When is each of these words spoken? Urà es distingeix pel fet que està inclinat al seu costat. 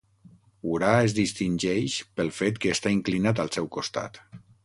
Urà 0.75 0.93
es 1.09 1.13
distingeix 1.17 1.99
pel 2.21 2.33
fet 2.39 2.59
que 2.65 2.73
està 2.79 2.95
inclinat 2.97 3.43
al 3.45 3.53
seu 3.59 3.69
costat. 3.79 4.19